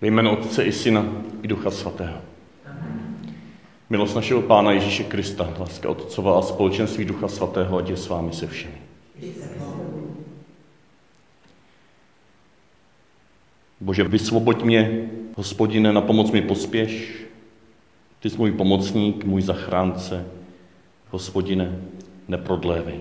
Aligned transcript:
Ve 0.00 0.08
jménu 0.08 0.32
Otce 0.32 0.64
i 0.64 0.72
Syna 0.72 1.06
i 1.42 1.48
Ducha 1.48 1.70
Svatého. 1.70 2.18
Milost 3.90 4.16
našeho 4.16 4.42
Pána 4.42 4.72
Ježíše 4.72 5.04
Krista, 5.04 5.54
láska 5.58 5.88
Otcova 5.88 6.38
a 6.38 6.42
společenství 6.42 7.04
Ducha 7.04 7.28
Svatého, 7.28 7.78
ať 7.78 7.88
je 7.88 7.96
s 7.96 8.08
vámi 8.08 8.32
se 8.32 8.46
všemi. 8.46 8.78
Bože, 13.80 14.04
vysvoboď 14.04 14.62
mě, 14.62 15.10
hospodine, 15.36 15.92
na 15.92 16.00
pomoc 16.00 16.30
mi 16.30 16.42
pospěš. 16.42 17.14
Ty 18.20 18.30
jsi 18.30 18.38
můj 18.38 18.52
pomocník, 18.52 19.24
můj 19.24 19.42
zachránce. 19.42 20.26
Hospodine, 21.10 21.82
neprodlévej. 22.28 23.00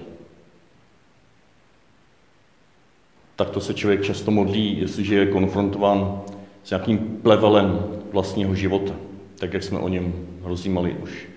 Takto 3.35 3.61
se 3.61 3.73
člověk 3.73 4.03
často 4.03 4.31
modlí, 4.31 4.79
jestliže 4.79 5.15
je 5.15 5.25
konfrontován 5.25 6.21
s 6.67 6.69
nějakým 6.69 6.97
plevelem 6.97 7.85
vlastního 8.11 8.55
života, 8.55 8.93
tak 9.39 9.53
jak 9.53 9.63
jsme 9.63 9.79
o 9.79 9.87
něm 9.87 10.27
rozjímali 10.43 10.93
už 10.93 11.27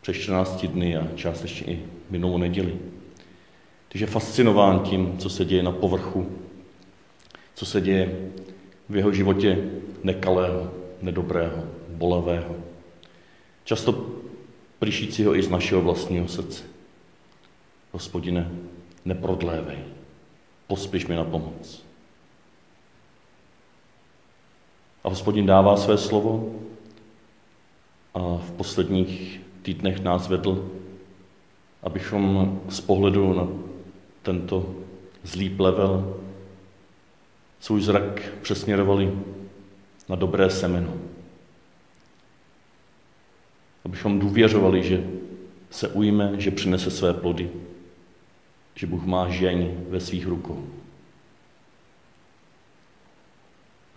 přes 0.00 0.16
14 0.16 0.66
dny 0.66 0.96
a 0.96 1.08
částečně 1.14 1.66
i 1.66 1.82
minulou 2.10 2.38
neděli. 2.38 2.78
Když 3.90 4.00
je 4.00 4.06
fascinován 4.06 4.80
tím, 4.80 5.18
co 5.18 5.30
se 5.30 5.44
děje 5.44 5.62
na 5.62 5.72
povrchu, 5.72 6.32
co 7.54 7.66
se 7.66 7.80
děje 7.80 8.30
v 8.88 8.96
jeho 8.96 9.12
životě 9.12 9.58
nekalého, 10.02 10.70
nedobrého, 11.02 11.64
bolavého. 11.88 12.56
Často 13.64 14.06
prišícího 14.78 15.36
i 15.36 15.42
z 15.42 15.48
našeho 15.48 15.82
vlastního 15.82 16.28
srdce. 16.28 16.62
Hospodine, 17.92 18.50
neprodlévej, 19.04 19.78
pospěš 20.66 21.06
mi 21.06 21.14
na 21.14 21.24
pomoc. 21.24 21.91
A 25.04 25.08
hospodin 25.08 25.46
dává 25.46 25.76
své 25.76 25.98
slovo 25.98 26.54
a 28.14 28.36
v 28.36 28.50
posledních 28.50 29.40
týdnech 29.62 30.00
nás 30.02 30.28
vedl, 30.28 30.70
abychom 31.82 32.60
z 32.68 32.80
pohledu 32.80 33.32
na 33.32 33.48
tento 34.22 34.74
zlý 35.22 35.50
plevel 35.50 36.20
svůj 37.60 37.80
zrak 37.80 38.32
přesměrovali 38.42 39.12
na 40.08 40.16
dobré 40.16 40.50
semeno. 40.50 40.94
Abychom 43.84 44.18
důvěřovali, 44.18 44.82
že 44.82 45.06
se 45.70 45.88
ujme, 45.88 46.32
že 46.38 46.50
přinese 46.50 46.90
své 46.90 47.14
plody, 47.14 47.50
že 48.74 48.86
Bůh 48.86 49.04
má 49.04 49.28
žeň 49.28 49.74
ve 49.88 50.00
svých 50.00 50.26
rukou. 50.26 50.66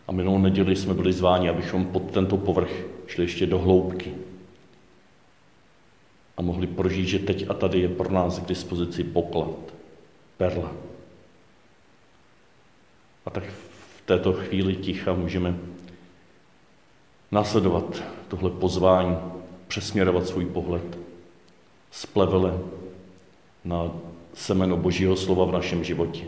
A 0.07 0.11
minulou 0.11 0.37
neděli 0.37 0.75
jsme 0.75 0.93
byli 0.93 1.13
zváni, 1.13 1.49
abychom 1.49 1.85
pod 1.85 2.11
tento 2.11 2.37
povrch 2.37 2.71
šli 3.07 3.23
ještě 3.23 3.45
do 3.45 3.59
hloubky. 3.59 4.13
A 6.37 6.41
mohli 6.41 6.67
prožít, 6.67 7.07
že 7.07 7.19
teď 7.19 7.45
a 7.49 7.53
tady 7.53 7.79
je 7.79 7.89
pro 7.89 8.11
nás 8.11 8.39
k 8.39 8.47
dispozici 8.47 9.03
poklad, 9.03 9.73
perla. 10.37 10.71
A 13.25 13.29
tak 13.29 13.43
v 13.43 14.01
této 14.05 14.33
chvíli 14.33 14.75
ticha 14.75 15.13
můžeme 15.13 15.57
následovat 17.31 18.03
tohle 18.27 18.49
pozvání, 18.49 19.17
přesměrovat 19.67 20.27
svůj 20.27 20.45
pohled 20.45 20.97
z 21.91 22.05
plevele 22.05 22.59
na 23.63 23.91
semeno 24.33 24.77
Božího 24.77 25.15
slova 25.15 25.45
v 25.45 25.51
našem 25.51 25.83
životě. 25.83 26.23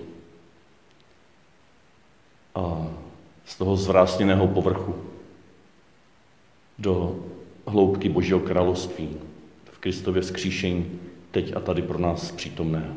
A 2.55 2.87
z 3.47 3.55
toho 3.55 3.77
zvrásněného 3.77 4.47
povrchu 4.47 4.95
do 6.79 7.19
hloubky 7.67 8.09
Božího 8.09 8.39
království 8.39 9.17
v 9.71 9.77
Kristově 9.77 10.23
skříšení 10.23 10.99
teď 11.31 11.55
a 11.55 11.59
tady 11.59 11.81
pro 11.81 11.99
nás 11.99 12.31
přítomného. 12.31 12.93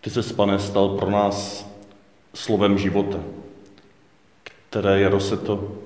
Ty 0.00 0.10
se, 0.10 0.34
pane, 0.34 0.58
stal 0.58 0.88
pro 0.88 1.10
nás 1.10 1.66
slovem 2.34 2.78
života, 2.78 3.18
které 4.68 5.00
je 5.00 5.08
roseto 5.08 5.85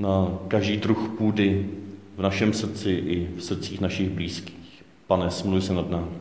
na 0.00 0.38
každý 0.48 0.76
druh 0.76 1.08
půdy 1.18 1.70
v 2.16 2.22
našem 2.22 2.52
srdci 2.52 2.90
i 2.90 3.28
v 3.36 3.44
srdcích 3.44 3.80
našich 3.80 4.10
blízkých. 4.10 4.84
Pane, 5.06 5.30
smluj 5.30 5.60
se 5.60 5.74
nad 5.74 5.90
námi. 5.90 6.16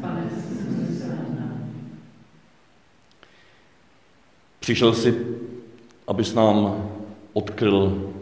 Pane, 0.00 0.30
se 0.98 1.08
nad 1.08 1.40
námi. 1.40 1.64
Přišel 4.60 4.94
jsi, 4.94 5.26
abys 6.08 6.34
nám 6.34 6.88
odkryl 7.32 8.12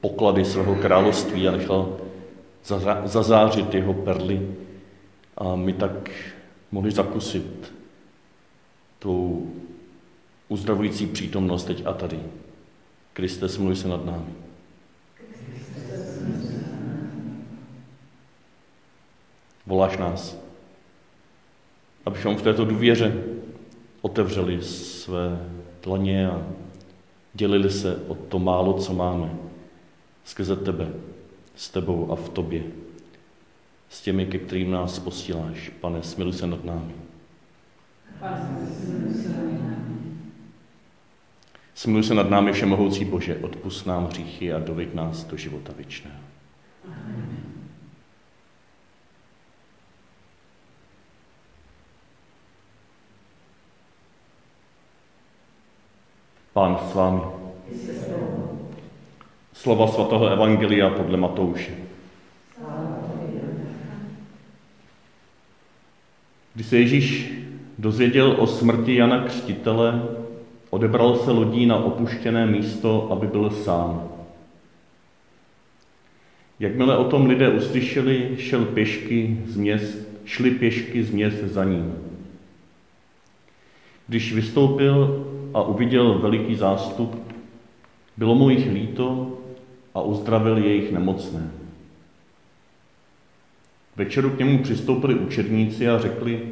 poklady 0.00 0.44
svého 0.44 0.74
království 0.74 1.48
a 1.48 1.50
nechal 1.50 1.96
zazářit 3.04 3.74
jeho 3.74 3.94
perly 3.94 4.48
a 5.38 5.56
my 5.56 5.72
tak 5.72 6.10
mohli 6.72 6.90
zakusit 6.90 7.72
tu 8.98 9.46
uzdravující 10.48 11.06
přítomnost 11.06 11.64
teď 11.64 11.86
a 11.86 11.92
tady. 11.92 12.20
Kriste, 13.14 13.48
smluj 13.48 13.76
se 13.76 13.88
nad 13.88 14.04
námi. 14.04 14.34
Voláš 19.66 19.96
nás, 19.96 20.38
abychom 22.06 22.36
v 22.36 22.42
této 22.42 22.64
důvěře 22.64 23.22
otevřeli 24.02 24.62
své 24.62 25.48
dlaně 25.82 26.28
a 26.30 26.46
dělili 27.34 27.70
se 27.70 27.96
o 27.96 28.14
to 28.14 28.38
málo, 28.38 28.78
co 28.78 28.92
máme, 28.92 29.36
skrze 30.24 30.56
tebe, 30.56 30.88
s 31.56 31.70
tebou 31.70 32.12
a 32.12 32.16
v 32.16 32.28
tobě, 32.28 32.62
s 33.88 34.02
těmi, 34.02 34.26
ke 34.26 34.38
kterým 34.38 34.70
nás 34.70 34.98
posíláš. 34.98 35.68
Pane, 35.80 36.02
smiluj 36.02 36.32
se 36.32 36.46
nad 36.46 36.64
námi. 36.64 36.94
Pane, 38.20 38.66
smiluj 38.84 39.14
se 39.14 39.28
nad 39.28 39.36
námi. 39.36 39.83
Smiluj 41.74 42.02
se 42.02 42.14
nad 42.14 42.30
námi 42.30 42.52
všemohoucí 42.52 43.04
Bože, 43.04 43.36
odpust 43.36 43.86
nám 43.86 44.06
hříchy 44.06 44.52
a 44.52 44.58
doveď 44.58 44.94
nás 44.94 45.24
do 45.24 45.36
života 45.36 45.72
věčného. 45.76 46.16
Pán 56.52 56.78
s 56.90 56.94
vámi. 56.94 57.20
Slova 59.52 59.88
svatého 59.88 60.28
Evangelia 60.28 60.90
podle 60.90 61.16
Matouše. 61.16 61.74
Když 66.54 66.66
se 66.66 66.76
Ježíš 66.76 67.32
dozvěděl 67.78 68.36
o 68.38 68.46
smrti 68.46 68.94
Jana 68.94 69.24
Křtitele, 69.24 70.02
Odebral 70.74 71.16
se 71.16 71.30
lodí 71.30 71.66
na 71.66 71.76
opuštěné 71.76 72.46
místo, 72.46 73.12
aby 73.12 73.26
byl 73.26 73.50
sám. 73.50 74.08
Jakmile 76.60 76.96
o 76.96 77.04
tom 77.04 77.26
lidé 77.26 77.48
uslyšeli, 77.48 78.36
šel 78.38 78.64
pěšky 78.64 79.40
z 79.46 79.56
měst, 79.56 80.08
šli 80.24 80.50
pěšky 80.50 81.02
z 81.02 81.10
měst 81.10 81.36
za 81.36 81.64
ním. 81.64 81.94
Když 84.08 84.34
vystoupil 84.34 85.26
a 85.54 85.62
uviděl 85.62 86.18
veliký 86.18 86.54
zástup, 86.54 87.34
bylo 88.16 88.34
mu 88.34 88.50
jich 88.50 88.72
líto 88.72 89.38
a 89.94 90.00
uzdravil 90.02 90.58
jejich 90.58 90.92
nemocné. 90.92 91.50
Večeru 93.96 94.30
k 94.30 94.38
němu 94.38 94.58
přistoupili 94.58 95.14
učedníci 95.14 95.88
a 95.88 95.98
řekli, 95.98 96.48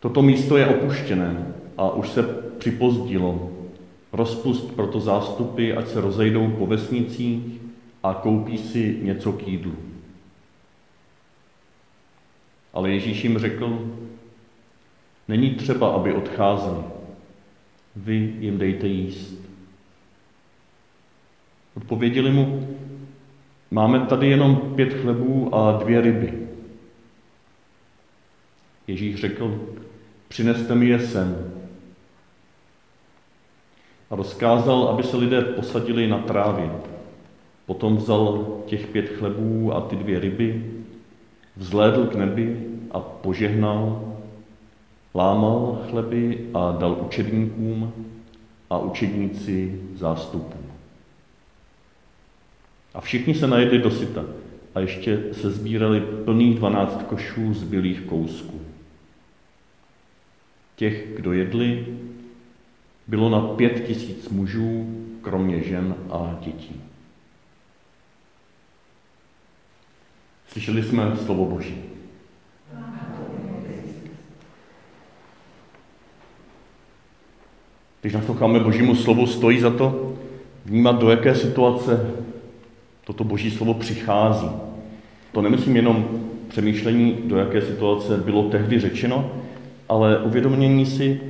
toto 0.00 0.22
místo 0.22 0.56
je 0.56 0.66
opuštěné 0.66 1.59
a 1.80 1.90
už 1.90 2.08
se 2.08 2.22
připozdilo. 2.58 3.50
Rozpust 4.12 4.72
proto 4.76 5.00
zástupy, 5.00 5.72
ať 5.72 5.88
se 5.88 6.00
rozejdou 6.00 6.50
po 6.50 6.66
vesnicích 6.66 7.60
a 8.02 8.14
koupí 8.14 8.58
si 8.58 8.98
něco 9.02 9.32
k 9.32 9.48
jídlu. 9.48 9.76
Ale 12.72 12.90
Ježíš 12.90 13.24
jim 13.24 13.38
řekl, 13.38 13.92
není 15.28 15.50
třeba, 15.50 15.90
aby 15.90 16.12
odcházeli. 16.12 16.84
Vy 17.96 18.34
jim 18.40 18.58
dejte 18.58 18.86
jíst. 18.86 19.34
Odpověděli 21.76 22.30
mu, 22.30 22.76
máme 23.70 24.00
tady 24.00 24.30
jenom 24.30 24.56
pět 24.76 24.94
chlebů 24.94 25.54
a 25.54 25.72
dvě 25.72 26.00
ryby. 26.00 26.48
Ježíš 28.86 29.20
řekl, 29.20 29.60
přineste 30.28 30.74
mi 30.74 30.86
je 30.86 31.00
sem 31.00 31.59
a 34.10 34.16
rozkázal, 34.16 34.88
aby 34.88 35.02
se 35.02 35.16
lidé 35.16 35.42
posadili 35.42 36.08
na 36.08 36.18
trávě. 36.18 36.70
Potom 37.66 37.96
vzal 37.96 38.46
těch 38.66 38.86
pět 38.86 39.08
chlebů 39.08 39.74
a 39.74 39.80
ty 39.80 39.96
dvě 39.96 40.20
ryby, 40.20 40.64
vzlédl 41.56 42.06
k 42.06 42.14
nebi 42.14 42.66
a 42.90 43.00
požehnal, 43.00 44.14
lámal 45.14 45.78
chleby 45.90 46.48
a 46.54 46.76
dal 46.80 46.98
učedníkům 47.06 47.92
a 48.70 48.78
učedníci 48.78 49.80
zástupům. 49.94 50.70
A 52.94 53.00
všichni 53.00 53.34
se 53.34 53.46
najedli 53.46 53.78
do 53.78 53.90
syta 53.90 54.24
a 54.74 54.80
ještě 54.80 55.20
se 55.32 55.50
sbírali 55.50 56.00
plných 56.00 56.58
dvanáct 56.58 57.02
košů 57.02 57.54
zbylých 57.54 58.00
kousků. 58.00 58.60
Těch, 60.76 61.16
kdo 61.16 61.32
jedli, 61.32 61.86
bylo 63.10 63.28
na 63.28 63.40
pět 63.40 63.86
tisíc 63.86 64.28
mužů, 64.28 64.86
kromě 65.22 65.62
žen 65.62 65.94
a 66.10 66.38
dětí. 66.40 66.80
Slyšeli 70.48 70.82
jsme 70.82 71.16
slovo 71.16 71.44
Boží. 71.44 71.74
Když 78.00 78.12
nasloucháme 78.12 78.60
Božímu 78.60 78.94
slovu, 78.94 79.26
stojí 79.26 79.60
za 79.60 79.70
to 79.70 80.16
vnímat, 80.64 81.00
do 81.00 81.10
jaké 81.10 81.34
situace 81.34 82.10
toto 83.04 83.24
Boží 83.24 83.50
slovo 83.50 83.74
přichází. 83.74 84.50
To 85.32 85.42
nemyslím 85.42 85.76
jenom 85.76 86.08
přemýšlení, 86.48 87.18
do 87.24 87.36
jaké 87.36 87.62
situace 87.62 88.16
bylo 88.16 88.42
tehdy 88.42 88.80
řečeno, 88.80 89.32
ale 89.88 90.18
uvědomění 90.18 90.86
si, 90.86 91.29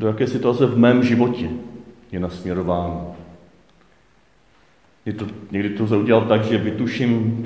do 0.00 0.06
jaké 0.06 0.26
situace 0.26 0.66
v 0.66 0.78
mém 0.78 1.02
životě 1.02 1.48
je 2.12 2.20
nasměrováno. 2.20 3.14
to, 5.18 5.26
někdy 5.50 5.70
to 5.70 5.86
udělat 5.98 6.28
tak, 6.28 6.44
že 6.44 6.58
vytuším 6.58 7.44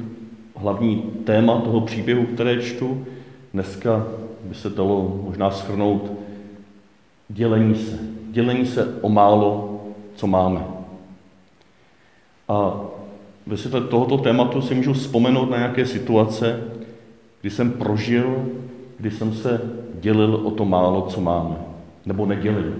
hlavní 0.57 1.03
téma 1.25 1.61
toho 1.61 1.81
příběhu, 1.81 2.27
které 2.27 2.63
čtu. 2.63 3.07
Dneska 3.53 4.07
by 4.45 4.55
se 4.55 4.71
dalo 4.71 5.21
možná 5.25 5.51
schrnout 5.51 6.13
dělení 7.29 7.75
se. 7.75 7.99
Dělení 8.31 8.67
se 8.67 8.99
o 9.01 9.09
málo, 9.09 9.81
co 10.15 10.27
máme. 10.27 10.65
A 12.49 12.81
ve 13.47 13.57
světle 13.57 13.81
tohoto 13.81 14.19
tématu 14.19 14.63
si 14.63 14.75
můžu 14.75 14.93
vzpomenout 14.93 15.51
na 15.51 15.57
nějaké 15.57 15.87
situace, 15.87 16.61
kdy 17.41 17.51
jsem 17.51 17.71
prožil, 17.71 18.47
kdy 18.99 19.11
jsem 19.11 19.35
se 19.35 19.61
dělil 20.01 20.35
o 20.35 20.51
to 20.51 20.65
málo, 20.65 21.03
co 21.03 21.21
máme. 21.21 21.74
Nebo 22.07 22.27
nedělil. 22.27 22.75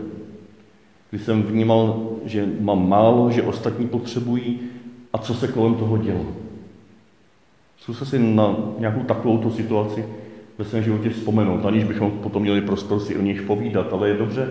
Kdy 1.11 1.19
jsem 1.19 1.43
vnímal, 1.43 2.11
že 2.25 2.49
mám 2.61 2.89
málo, 2.89 3.31
že 3.31 3.43
ostatní 3.43 3.87
potřebují 3.87 4.61
a 5.13 5.19
co 5.19 5.35
se 5.35 5.49
kolem 5.49 5.75
toho 5.75 5.99
dělo. 5.99 6.27
Zkuste 7.79 8.05
si 8.05 8.19
na 8.19 8.57
nějakou 8.79 9.01
takovou 9.01 9.51
situaci 9.51 10.05
ve 10.59 10.65
svém 10.65 10.83
životě 10.83 11.11
vzpomenout, 11.11 11.67
aniž 11.67 11.85
bychom 11.85 12.11
potom 12.11 12.43
měli 12.43 12.61
prostor 12.61 13.01
si 13.01 13.17
o 13.17 13.23
nich 13.23 13.43
povídat, 13.43 13.93
ale 13.93 14.09
je 14.09 14.15
dobře 14.15 14.49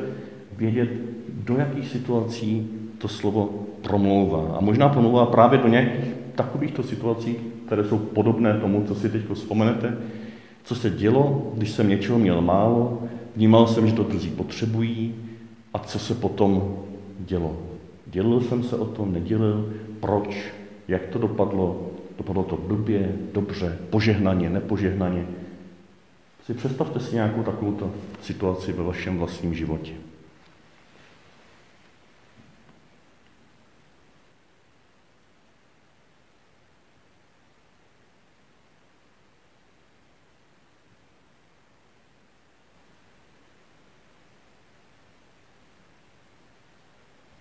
vědět, 0.57 0.89
do 1.29 1.57
jakých 1.57 1.87
situací 1.87 2.69
to 2.97 3.07
slovo 3.07 3.65
promlouvá. 3.81 4.55
A 4.57 4.61
možná 4.61 4.89
promlouvá 4.89 5.25
právě 5.25 5.59
do 5.59 5.67
nějakých 5.67 6.05
takovýchto 6.35 6.83
situací, 6.83 7.35
které 7.65 7.83
jsou 7.83 7.97
podobné 7.97 8.53
tomu, 8.53 8.83
co 8.87 8.95
si 8.95 9.09
teď 9.09 9.21
vzpomenete, 9.33 9.97
co 10.63 10.75
se 10.75 10.89
dělo, 10.89 11.51
když 11.53 11.71
jsem 11.71 11.89
něčeho 11.89 12.19
měl 12.19 12.41
málo, 12.41 13.03
vnímal 13.35 13.67
jsem, 13.67 13.87
že 13.87 13.93
to 13.93 14.03
druzí 14.03 14.29
potřebují 14.29 15.15
a 15.73 15.79
co 15.79 15.99
se 15.99 16.15
potom 16.15 16.77
dělo. 17.19 17.57
Dělil 18.05 18.41
jsem 18.41 18.63
se 18.63 18.75
o 18.75 18.85
to, 18.85 19.05
nedělil, 19.05 19.73
proč, 19.99 20.53
jak 20.87 21.05
to 21.05 21.19
dopadlo, 21.19 21.91
dopadlo 22.17 22.43
to 22.43 22.57
blbě, 22.57 23.15
dobře, 23.33 23.79
požehnaně, 23.89 24.49
nepožehnaně. 24.49 25.27
Si 26.45 26.53
představte 26.53 26.99
si 26.99 27.15
nějakou 27.15 27.43
takovou 27.43 27.91
situaci 28.21 28.73
ve 28.73 28.83
vašem 28.83 29.17
vlastním 29.17 29.53
životě. 29.53 29.93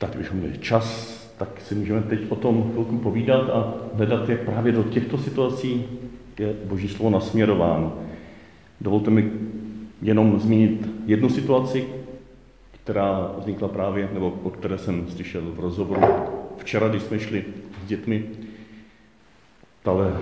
tak 0.03 0.17
bychom 0.17 0.39
měli 0.39 0.51
čas, 0.62 1.12
tak 1.38 1.61
si 1.61 1.75
můžeme 1.75 2.03
teď 2.03 2.20
o 2.29 2.37
tom 2.37 2.70
chvilku 2.73 2.99
povídat 2.99 3.50
a 3.50 3.75
hledat, 3.94 4.29
jak 4.29 4.41
právě 4.41 4.73
do 4.73 4.82
těchto 4.82 5.19
situací 5.19 5.85
je 6.38 6.55
Boží 6.64 6.88
slovo 6.88 7.11
nasměrováno. 7.11 7.93
Dovolte 8.81 9.11
mi 9.11 9.31
jenom 10.03 10.41
zmínit 10.41 10.88
jednu 11.06 11.29
situaci, 11.29 11.87
která 12.70 13.31
vznikla 13.38 13.69
právě, 13.69 14.09
nebo 14.14 14.35
o 14.43 14.50
které 14.50 14.79
jsem 14.79 15.06
slyšel 15.09 15.43
v 15.43 15.61
rozhovoru 15.61 16.00
včera, 16.56 16.88
když 16.88 17.03
jsme 17.03 17.19
šli 17.19 17.44
s 17.85 17.88
dětmi. 17.88 18.25
Tale 19.82 20.19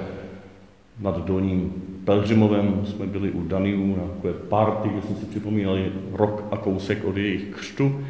nad 1.01 1.25
Dolním 1.25 1.73
Pelřimovem 2.05 2.81
jsme 2.87 3.07
byli 3.07 3.31
u 3.31 3.49
Daniů 3.49 3.97
na 3.97 4.03
takové 4.03 4.33
party, 4.33 4.89
kde 4.89 5.03
jsme 5.03 5.17
si 5.17 5.27
připomínali 5.27 5.93
rok 6.13 6.45
a 6.51 6.57
kousek 6.57 7.05
od 7.05 7.17
jejich 7.17 7.45
křtu. 7.45 8.05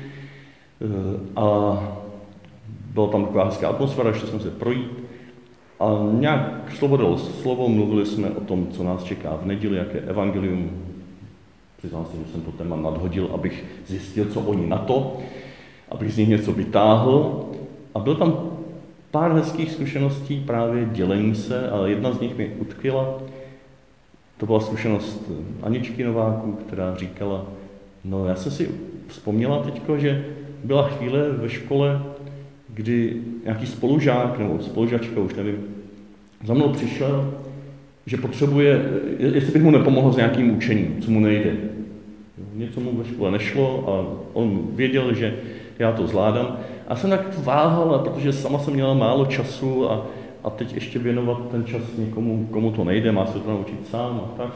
A 1.37 1.77
byla 2.95 3.09
tam 3.09 3.25
taková 3.25 3.45
hezká 3.45 3.69
atmosféra, 3.69 4.13
šli 4.13 4.29
jsme 4.29 4.41
se 4.41 4.51
projít. 4.51 5.05
A 5.81 5.99
nějak 6.13 6.73
slovo 6.79 6.97
dalo 6.97 7.19
slovo, 7.19 7.69
mluvili 7.69 8.07
jsme 8.07 8.31
o 8.31 8.41
tom, 8.41 8.67
co 8.67 8.85
nás 8.85 9.05
čeká 9.05 9.39
v 9.43 9.47
neděli, 9.47 9.77
jaké 9.77 9.99
evangelium. 9.99 10.71
Přiznám 11.77 12.07
se, 12.07 12.17
že 12.17 12.33
jsem 12.33 12.43
to 12.43 12.53
téma 12.53 12.77
nadhodil, 12.77 13.31
abych 13.35 13.65
zjistil, 13.87 14.25
co 14.25 14.41
oni 14.41 14.67
na 14.67 14.79
to, 14.79 15.17
abych 15.91 16.13
z 16.13 16.17
nich 16.17 16.29
něco 16.29 16.53
vytáhl. 16.53 17.45
A 17.95 17.99
byl 17.99 18.17
tam 18.17 18.51
pár 19.11 19.33
hezkých 19.33 19.73
zkušeností 19.73 20.41
právě 20.47 20.85
dělení 20.93 21.35
se, 21.35 21.71
ale 21.71 21.91
jedna 21.91 22.13
z 22.13 22.21
nich 22.21 22.37
mi 22.37 22.49
utkvěla. 22.59 23.19
To 24.37 24.47
byla 24.47 24.61
zkušenost 24.61 25.31
Aničky 25.63 26.05
Nováku, 26.05 26.53
která 26.53 26.95
říkala, 26.95 27.45
no 28.05 28.27
já 28.27 28.35
jsem 28.35 28.53
si 28.53 28.71
vzpomněla 29.09 29.63
teďko, 29.63 29.99
že 29.99 30.25
byla 30.65 30.89
chvíle 30.89 31.31
ve 31.31 31.49
škole, 31.49 32.03
kdy 32.81 33.17
nějaký 33.45 33.67
spolužák 33.67 34.39
nebo 34.39 34.59
spolužačka, 34.61 35.21
už 35.21 35.35
nevím, 35.35 35.57
za 36.45 36.55
mnou 36.55 36.69
přišel, 36.69 37.35
že 38.07 38.17
potřebuje, 38.17 38.85
jestli 39.19 39.53
bych 39.53 39.63
mu 39.63 39.71
nepomohl 39.71 40.13
s 40.13 40.17
nějakým 40.17 40.57
učením, 40.57 40.97
co 41.01 41.11
mu 41.11 41.21
nejde. 41.21 41.57
Něco 42.55 42.81
mu 42.81 42.97
ve 42.97 43.05
škole 43.05 43.31
nešlo 43.31 43.85
a 43.89 43.93
on 44.33 44.69
věděl, 44.73 45.15
že 45.15 45.37
já 45.79 45.93
to 45.93 46.07
zvládám. 46.07 46.59
A 46.89 46.97
jsem 46.97 47.11
tak 47.11 47.39
váhal, 47.45 47.99
protože 47.99 48.33
sama 48.33 48.59
jsem 48.59 48.75
měla 48.75 48.95
málo 48.95 49.27
času 49.27 49.91
a, 49.91 50.07
a 50.45 50.51
teď 50.51 50.75
ještě 50.75 50.99
věnovat 50.99 51.51
ten 51.51 51.65
čas 51.65 51.83
někomu, 51.99 52.49
komu 52.51 52.73
to 52.73 52.85
nejde, 52.85 53.13
má 53.13 53.27
se 53.27 53.39
to 53.39 53.51
naučit 53.51 53.89
sám 53.91 54.21
a 54.25 54.37
tak. 54.37 54.53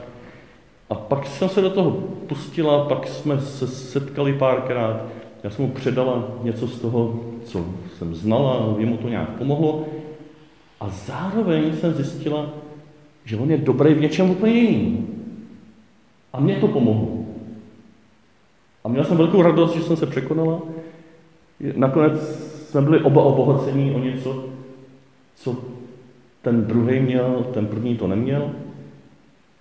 A 0.90 0.94
pak 0.94 1.26
jsem 1.26 1.48
se 1.48 1.60
do 1.60 1.70
toho 1.70 1.90
pustila, 2.26 2.84
pak 2.84 3.08
jsme 3.08 3.40
se 3.40 3.66
setkali 3.66 4.32
párkrát 4.32 5.06
já 5.44 5.50
jsem 5.50 5.64
mu 5.64 5.70
předala 5.70 6.28
něco 6.42 6.68
z 6.68 6.80
toho, 6.80 7.20
co 7.44 7.64
jsem 7.98 8.14
znala, 8.14 8.74
jemu 8.78 8.96
to 8.96 9.08
nějak 9.08 9.30
pomohlo. 9.30 9.84
A 10.80 10.88
zároveň 10.88 11.76
jsem 11.76 11.94
zjistila, 11.94 12.50
že 13.24 13.36
on 13.36 13.50
je 13.50 13.58
dobrý 13.58 13.94
v 13.94 14.00
něčem 14.00 14.30
úplně 14.30 14.52
jiným. 14.52 15.08
A 16.32 16.40
mě 16.40 16.56
to 16.56 16.68
pomohlo. 16.68 17.08
A 18.84 18.88
měla 18.88 19.04
jsem 19.04 19.16
velkou 19.16 19.42
radost, 19.42 19.74
že 19.74 19.82
jsem 19.82 19.96
se 19.96 20.06
překonala. 20.06 20.62
Nakonec 21.76 22.20
jsme 22.70 22.82
byli 22.82 23.00
oba 23.00 23.22
obohacení 23.22 23.94
o 23.94 23.98
něco, 23.98 24.44
co 25.34 25.56
ten 26.42 26.64
druhý 26.64 27.00
měl, 27.00 27.46
ten 27.54 27.66
první 27.66 27.96
to 27.96 28.06
neměl. 28.06 28.50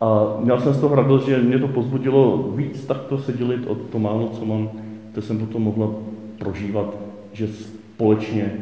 A 0.02 0.38
měl 0.40 0.62
jsem 0.62 0.74
z 0.74 0.82
toho 0.82 0.96
radost, 0.96 1.26
že 1.26 1.38
mě 1.38 1.60
to 1.60 1.68
pozbudilo 1.68 2.38
víc 2.56 2.86
takto 2.86 3.18
se 3.18 3.34
dělit 3.34 3.68
o 3.68 3.76
to 3.76 4.00
málo, 4.00 4.30
co 4.30 4.46
mám 4.46 4.83
to 5.14 5.22
jsem 5.22 5.40
potom 5.40 5.62
mohla 5.62 5.92
prožívat, 6.38 6.96
že 7.34 7.48
společně 7.48 8.54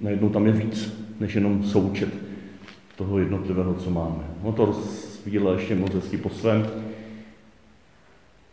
najednou 0.00 0.28
tam 0.28 0.46
je 0.46 0.52
víc, 0.52 1.04
než 1.20 1.34
jenom 1.34 1.64
součet 1.64 2.08
toho 2.96 3.18
jednotlivého, 3.18 3.74
co 3.74 3.90
máme. 3.90 4.24
No 4.44 4.52
to 4.52 4.64
rozvíjela 4.64 5.52
ještě 5.52 5.74
moc 5.74 5.94
hezky 5.94 6.16
po 6.16 6.30
svém. 6.30 6.66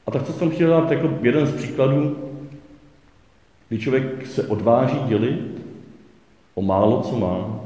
A 0.08 0.12
tak 0.12 0.24
co 0.24 0.34
jsem 0.34 0.50
chtěl 0.50 0.70
dát 0.70 0.92
jako 0.92 1.10
jeden 1.22 1.48
z 1.48 1.56
příkladů, 1.56 2.18
kdy 3.70 3.80
člověk 3.80 4.28
se 4.28 4.48
odváží 4.48 5.00
dělit 5.08 5.62
o 6.56 6.62
málo, 6.62 7.02
co 7.02 7.20
má, 7.20 7.60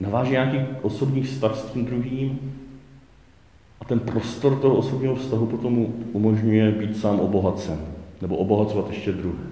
naváží 0.00 0.30
nějaký 0.30 0.58
osobní 0.82 1.22
vztah 1.22 1.56
s 1.56 1.64
tím 1.64 1.84
druhým 1.84 2.54
a 3.80 3.84
ten 3.84 4.00
prostor 4.00 4.58
toho 4.58 4.76
osobního 4.76 5.14
vztahu 5.16 5.46
potom 5.46 5.86
umožňuje 6.12 6.70
být 6.72 6.96
sám 6.96 7.20
obohacen, 7.20 7.78
nebo 8.22 8.36
obohacovat 8.36 8.90
ještě 8.90 9.12
druhé. 9.12 9.44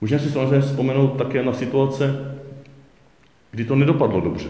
Můžeme 0.00 0.22
si 0.22 0.30
samozřejmě 0.30 0.60
vzpomenout 0.60 1.08
také 1.08 1.42
na 1.42 1.52
situace, 1.52 2.34
kdy 3.50 3.64
to 3.64 3.74
nedopadlo 3.74 4.20
dobře. 4.20 4.48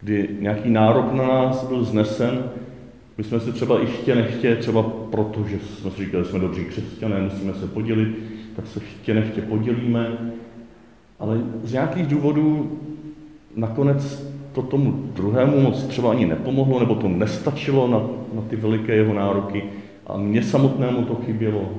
Kdy 0.00 0.36
nějaký 0.40 0.70
nárok 0.70 1.12
na 1.12 1.26
nás 1.26 1.64
byl 1.64 1.84
znesen, 1.84 2.50
my 3.18 3.24
jsme 3.24 3.40
se 3.40 3.52
třeba 3.52 3.78
chtě 3.84 4.14
nechtě, 4.14 4.56
třeba 4.56 4.82
proto, 4.82 5.44
že 5.44 5.58
jsme 5.58 5.90
si 5.90 6.04
říkali, 6.04 6.24
že 6.24 6.30
jsme 6.30 6.38
dobří 6.38 6.64
křesťané, 6.64 7.20
musíme 7.20 7.54
se 7.54 7.66
podělit, 7.66 8.18
tak 8.56 8.66
se 8.66 8.80
chtě 8.80 9.14
nechtě 9.14 9.42
podělíme, 9.42 10.32
ale 11.18 11.40
z 11.62 11.72
nějakých 11.72 12.06
důvodů 12.06 12.80
nakonec 13.60 14.30
to 14.52 14.62
tomu 14.62 14.92
druhému 14.92 15.60
moc 15.60 15.84
třeba 15.84 16.10
ani 16.10 16.26
nepomohlo, 16.26 16.80
nebo 16.80 16.94
to 16.94 17.08
nestačilo 17.08 17.88
na, 17.88 18.00
na 18.34 18.48
ty 18.48 18.56
veliké 18.56 18.94
jeho 18.94 19.14
nároky 19.14 19.64
a 20.06 20.16
mně 20.16 20.42
samotnému 20.42 21.04
to 21.04 21.14
chybělo. 21.14 21.70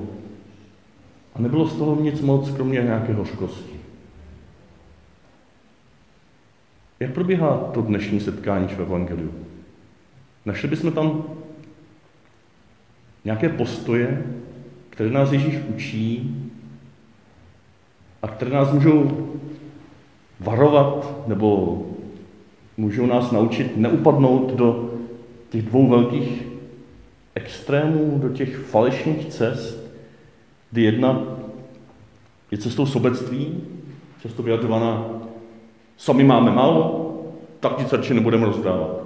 A 1.34 1.42
nebylo 1.42 1.66
z 1.66 1.76
toho 1.76 1.96
nic 2.00 2.20
moc, 2.20 2.50
kromě 2.50 2.82
nějaké 2.82 3.12
hořkosti. 3.12 3.72
Jak 7.00 7.12
probíhá 7.12 7.70
to 7.74 7.82
dnešní 7.82 8.20
setkání 8.20 8.68
v 8.68 8.80
Evangeliu? 8.80 9.32
Našli 10.46 10.68
bychom 10.68 10.92
tam 10.92 11.24
nějaké 13.24 13.48
postoje, 13.48 14.24
které 14.90 15.10
nás 15.10 15.32
Ježíš 15.32 15.58
učí 15.74 16.36
a 18.22 18.28
které 18.28 18.50
nás 18.50 18.72
můžou 18.72 19.28
varovat 20.42 21.28
nebo 21.28 21.78
můžou 22.76 23.06
nás 23.06 23.30
naučit 23.30 23.76
neupadnout 23.76 24.52
do 24.52 24.90
těch 25.50 25.62
dvou 25.62 25.88
velkých 25.88 26.46
extrémů, 27.34 28.18
do 28.22 28.28
těch 28.28 28.56
falešných 28.56 29.26
cest, 29.26 29.92
kdy 30.70 30.82
jedna 30.82 31.22
je 32.50 32.58
cestou 32.58 32.86
sobectví, 32.86 33.60
často 34.22 34.42
vyjadřovaná, 34.42 35.04
sami 35.96 36.24
máme 36.24 36.50
málo, 36.50 37.08
tak 37.60 37.78
nic 37.78 37.92
radši 37.92 38.14
nebudeme 38.14 38.46
rozdávat. 38.46 39.02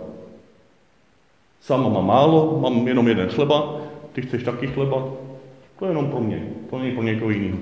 Sama 1.61 1.88
mám 1.88 2.07
málo, 2.07 2.59
mám 2.61 2.88
jenom 2.88 3.09
jeden 3.09 3.28
chleba, 3.28 3.76
ty 4.12 4.23
chceš 4.23 4.43
taky 4.43 4.66
chleba, 4.66 5.09
to 5.78 5.85
je 5.85 5.90
jenom 5.90 6.11
pro 6.11 6.21
mě, 6.21 6.49
to 6.71 6.78
není 6.78 6.93
pro 6.93 7.02
někoho 7.02 7.31
jiného. 7.31 7.59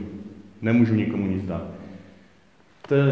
Nemůžu 0.63 0.95
nikomu 0.95 1.27
nic 1.27 1.45
dát. 1.45 1.74
To 2.89 2.95
je 2.95 3.05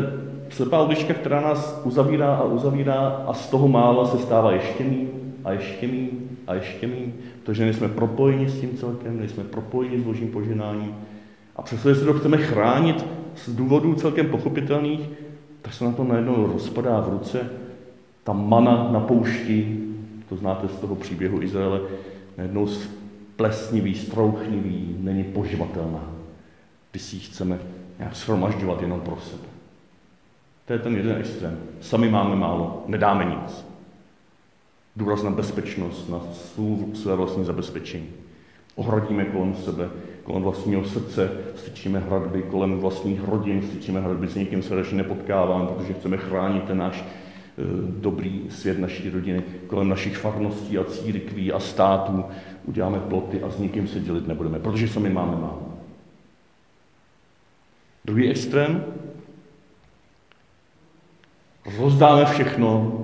slepá 0.48 0.82
ulička, 0.82 1.14
která 1.14 1.40
nás 1.40 1.80
uzavírá 1.84 2.34
a 2.34 2.44
uzavírá 2.44 3.08
a 3.26 3.32
z 3.32 3.50
toho 3.50 3.68
mála 3.68 4.06
se 4.06 4.18
stává 4.18 4.52
ještě 4.52 4.84
míň 4.84 5.08
a 5.44 5.52
ještě 5.52 5.86
míň 5.86 6.08
a 6.46 6.54
ještě 6.54 6.86
míň, 6.86 7.12
protože 7.42 7.64
nejsme 7.64 7.88
propojeni 7.88 8.48
s 8.48 8.60
tím 8.60 8.76
celkem, 8.76 9.18
nejsme 9.18 9.44
propojeni 9.44 10.00
s 10.00 10.02
božím 10.02 10.28
poženáním. 10.28 10.94
A 11.56 11.62
přestože 11.62 11.94
se 11.94 12.04
to 12.04 12.12
chceme 12.12 12.36
chránit 12.36 13.06
z 13.36 13.48
důvodů 13.56 13.94
celkem 13.94 14.26
pochopitelných, 14.26 15.00
tak 15.62 15.74
se 15.74 15.84
na 15.84 15.92
to 15.92 16.04
najednou 16.04 16.46
rozpadá 16.52 17.00
v 17.00 17.08
ruce. 17.08 17.50
Ta 18.24 18.32
mana 18.32 18.88
na 18.92 19.00
poušti, 19.00 19.78
to 20.28 20.36
znáte 20.36 20.68
z 20.68 20.76
toho 20.76 20.94
příběhu 20.94 21.42
Izraele, 21.42 21.80
najednou 22.38 22.68
plesnivý, 23.36 23.94
strouchnivý, 23.94 24.96
není 24.98 25.24
poživatelná. 25.24 26.10
Když 26.90 27.02
si 27.02 27.16
ji 27.16 27.20
chceme 27.20 27.58
nějak 27.98 28.16
shromažďovat 28.16 28.82
jenom 28.82 29.00
pro 29.00 29.16
sebe. 29.16 29.51
To 30.72 30.76
je 30.76 30.82
ten 30.82 30.96
jeden 30.96 31.16
extrém. 31.16 31.58
Sami 31.80 32.10
máme 32.10 32.36
málo, 32.36 32.84
nedáme 32.86 33.24
nic. 33.24 33.66
Důraz 34.96 35.22
na 35.22 35.30
bezpečnost, 35.30 36.08
na 36.08 36.20
své 36.94 37.16
vlastní 37.16 37.44
zabezpečení. 37.44 38.08
Ohradíme 38.74 39.24
kolem 39.24 39.54
sebe, 39.54 39.90
kolem 40.22 40.42
vlastního 40.42 40.84
srdce, 40.84 41.30
styčíme 41.56 41.98
hradby, 41.98 42.42
kolem 42.42 42.78
vlastních 42.78 43.28
rodin 43.28 43.62
styčíme 43.62 44.00
hradby, 44.00 44.28
s 44.28 44.34
někým 44.34 44.62
se 44.62 44.74
radši 44.74 44.94
nepotkáváme, 44.94 45.66
protože 45.66 45.92
chceme 45.92 46.16
chránit 46.16 46.64
ten 46.64 46.78
náš 46.78 47.00
e, 47.00 47.04
dobrý 48.00 48.42
svět 48.48 48.78
naší 48.78 49.10
rodiny, 49.10 49.42
kolem 49.66 49.88
našich 49.88 50.16
farností 50.16 50.78
a 50.78 50.84
církví 50.84 51.52
a 51.52 51.60
států 51.60 52.24
uděláme 52.64 52.98
ploty 52.98 53.42
a 53.42 53.50
s 53.50 53.58
nikým 53.58 53.88
se 53.88 54.00
dělit 54.00 54.28
nebudeme, 54.28 54.58
protože 54.58 54.88
sami 54.88 55.10
máme 55.10 55.32
málo. 55.32 55.68
Druhý 58.04 58.30
extrém, 58.30 58.84
rozdáme 61.78 62.24
všechno 62.24 62.98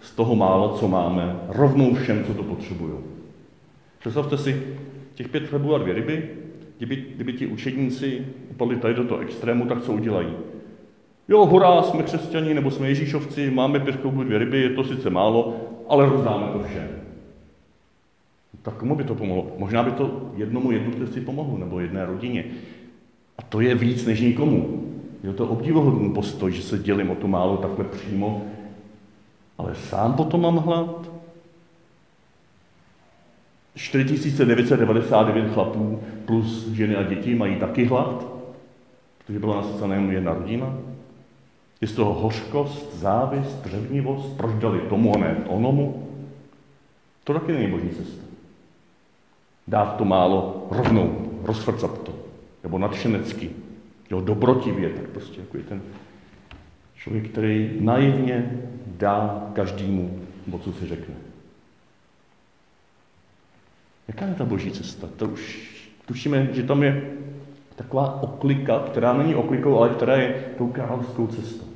z 0.00 0.10
toho 0.10 0.34
málo, 0.36 0.68
co 0.68 0.88
máme, 0.88 1.36
rovnou 1.48 1.94
všem, 1.94 2.24
co 2.24 2.34
to 2.34 2.42
potřebují. 2.42 2.94
Představte 3.98 4.38
si 4.38 4.62
těch 5.14 5.28
pět 5.28 5.48
chlebů 5.48 5.74
a 5.74 5.78
dvě 5.78 5.94
ryby, 5.94 6.30
kdyby, 6.76 6.96
kdyby 7.14 7.32
ti 7.32 7.46
učedníci 7.46 8.26
upadli 8.50 8.76
tady 8.76 8.94
do 8.94 9.04
toho 9.04 9.20
extrému, 9.20 9.66
tak 9.66 9.82
co 9.82 9.92
udělají? 9.92 10.28
Jo, 11.28 11.46
hurá, 11.46 11.82
jsme 11.82 12.02
křesťani, 12.02 12.54
nebo 12.54 12.70
jsme 12.70 12.88
Ježíšovci, 12.88 13.50
máme 13.50 13.80
pět 13.80 14.00
chlebů, 14.00 14.24
dvě 14.24 14.38
ryby, 14.38 14.60
je 14.60 14.70
to 14.70 14.84
sice 14.84 15.10
málo, 15.10 15.56
ale 15.88 16.08
rozdáme 16.08 16.46
to 16.52 16.62
všem. 16.62 16.88
Tak 18.62 18.74
komu 18.74 18.96
by 18.96 19.04
to 19.04 19.14
pomohlo? 19.14 19.52
Možná 19.58 19.82
by 19.82 19.90
to 19.90 20.30
jednomu 20.36 20.72
jednotlivci 20.72 21.20
pomohlo, 21.20 21.58
nebo 21.58 21.80
jedné 21.80 22.06
rodině. 22.06 22.44
A 23.38 23.42
to 23.42 23.60
je 23.60 23.74
víc 23.74 24.06
než 24.06 24.20
nikomu. 24.20 24.84
Je 25.24 25.32
to 25.32 25.48
obdivohodný 25.48 26.12
postoj, 26.12 26.52
že 26.52 26.62
se 26.62 26.78
dělím 26.78 27.10
o 27.10 27.14
to 27.14 27.28
málo 27.28 27.56
takhle 27.56 27.84
přímo, 27.84 28.42
ale 29.58 29.74
sám 29.74 30.12
potom 30.12 30.40
mám 30.40 30.56
hlad. 30.56 31.10
4999 33.74 35.54
chlapů 35.54 36.00
plus 36.24 36.68
ženy 36.68 36.96
a 36.96 37.02
děti 37.02 37.34
mají 37.34 37.56
taky 37.56 37.84
hlad, 37.84 38.26
protože 39.18 39.38
byla 39.38 39.56
nasycena 39.56 39.94
jenom 39.94 40.10
jedna 40.10 40.34
rodina. 40.34 40.74
Je 41.80 41.88
z 41.88 41.92
toho 41.92 42.14
hořkost, 42.14 42.94
závist, 42.94 43.66
řevnivost, 43.66 44.36
proč 44.36 44.54
dali 44.54 44.80
tomu 44.80 45.16
a 45.16 45.18
ne 45.18 45.36
onomu. 45.48 46.08
To 47.24 47.34
taky 47.34 47.52
není 47.52 47.70
boží 47.70 47.88
cesta. 47.88 48.24
Dát 49.68 49.96
to 49.96 50.04
málo 50.04 50.66
rovnou, 50.70 51.30
rozfrcat 51.42 52.02
to. 52.02 52.12
Nebo 52.62 52.78
nadšenecky, 52.78 53.50
jo, 54.10 54.20
dobrotivě, 54.20 54.88
tak 54.90 55.08
prostě 55.08 55.40
jako 55.40 55.56
je 55.56 55.62
ten 55.62 55.82
člověk, 56.94 57.28
který 57.30 57.76
naivně 57.80 58.62
dá 58.86 59.50
každému, 59.54 60.20
bo 60.46 60.58
co 60.58 60.72
si 60.72 60.86
řekne. 60.86 61.14
Jaká 64.08 64.26
je 64.26 64.34
ta 64.34 64.44
boží 64.44 64.70
cesta? 64.70 65.08
To 65.16 65.28
už 65.28 65.70
tušíme, 66.06 66.48
že 66.52 66.62
tam 66.62 66.82
je 66.82 67.12
taková 67.76 68.22
oklika, 68.22 68.78
která 68.78 69.12
není 69.12 69.34
oklikou, 69.34 69.78
ale 69.78 69.88
která 69.88 70.16
je 70.16 70.44
tou 70.58 70.68
královskou 70.68 71.26
cestou. 71.26 71.66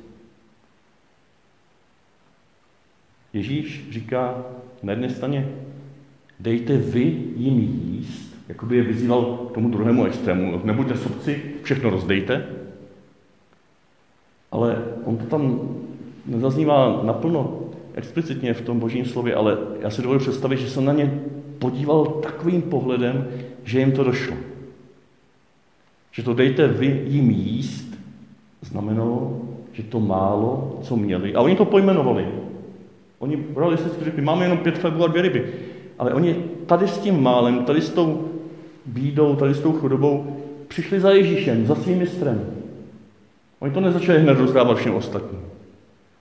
Ježíš 3.33 3.89
říká 3.91 4.43
na 4.83 4.91
jedné 4.91 5.09
straně, 5.09 5.49
dejte 6.39 6.77
vy 6.77 7.01
jim 7.35 7.59
jíst, 7.59 8.28
jako 8.49 8.65
by 8.65 8.77
je 8.77 8.83
vyzýval 8.83 9.23
k 9.23 9.51
tomu 9.51 9.69
druhému 9.69 10.05
extrému. 10.05 10.61
Nebuďte 10.63 10.97
sobci, 10.97 11.41
všechno 11.63 11.89
rozdejte. 11.89 12.45
Ale 14.51 14.83
on 15.05 15.17
to 15.17 15.25
tam 15.25 15.59
nezaznívá 16.25 17.01
naplno 17.03 17.59
explicitně 17.93 18.53
v 18.53 18.61
tom 18.61 18.79
božím 18.79 19.05
slově, 19.05 19.35
ale 19.35 19.57
já 19.79 19.89
si 19.89 20.01
dovolím 20.01 20.19
představit, 20.19 20.57
že 20.57 20.69
se 20.69 20.81
na 20.81 20.93
ně 20.93 21.21
podíval 21.59 22.05
takovým 22.05 22.61
pohledem, 22.61 23.27
že 23.63 23.79
jim 23.79 23.91
to 23.91 24.03
došlo. 24.03 24.35
Že 26.11 26.23
to 26.23 26.33
dejte 26.33 26.67
vy 26.67 27.03
jim 27.07 27.29
jíst, 27.29 27.97
znamenalo, 28.61 29.41
že 29.73 29.83
to 29.83 29.99
málo, 29.99 30.79
co 30.81 30.97
měli, 30.97 31.35
a 31.35 31.41
oni 31.41 31.55
to 31.55 31.65
pojmenovali. 31.65 32.27
Oni 33.19 33.37
brali 33.37 33.77
si 33.77 33.83
řekli, 34.01 34.21
máme 34.21 34.45
jenom 34.45 34.57
pět 34.57 34.77
chlebů 34.77 35.03
a 35.03 35.07
dvě 35.07 35.21
ryby. 35.21 35.45
Ale 35.99 36.13
oni 36.13 36.35
tady 36.65 36.87
s 36.87 36.97
tím 36.97 37.23
málem, 37.23 37.65
tady 37.65 37.81
s 37.81 37.89
tou 37.89 38.29
bídou, 38.85 39.35
tady 39.35 39.53
s 39.53 39.59
tou 39.59 39.73
chudobou, 39.73 40.37
přišli 40.67 40.99
za 40.99 41.11
Ježíšem, 41.11 41.65
za 41.65 41.75
svým 41.75 41.97
mistrem. 41.97 42.45
Oni 43.59 43.73
to 43.73 43.79
nezačali 43.79 44.19
hned 44.19 44.37
rozdávat 44.37 44.77
všem 44.77 44.93
ostatním. 44.93 45.41